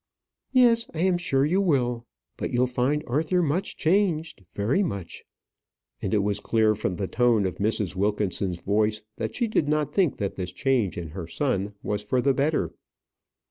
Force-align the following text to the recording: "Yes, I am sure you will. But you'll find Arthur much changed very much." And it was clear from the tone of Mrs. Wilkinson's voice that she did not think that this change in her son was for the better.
"Yes, 0.51 0.87
I 0.95 1.01
am 1.01 1.19
sure 1.19 1.45
you 1.45 1.61
will. 1.61 2.07
But 2.35 2.49
you'll 2.51 2.65
find 2.65 3.03
Arthur 3.05 3.43
much 3.43 3.77
changed 3.77 4.41
very 4.51 4.81
much." 4.81 5.23
And 6.01 6.11
it 6.11 6.23
was 6.23 6.39
clear 6.39 6.73
from 6.73 6.95
the 6.95 7.05
tone 7.07 7.45
of 7.45 7.57
Mrs. 7.57 7.95
Wilkinson's 7.95 8.61
voice 8.61 9.03
that 9.17 9.35
she 9.35 9.47
did 9.47 9.67
not 9.67 9.93
think 9.93 10.17
that 10.17 10.37
this 10.37 10.51
change 10.51 10.97
in 10.97 11.09
her 11.09 11.27
son 11.27 11.75
was 11.83 12.01
for 12.01 12.19
the 12.19 12.33
better. 12.33 12.73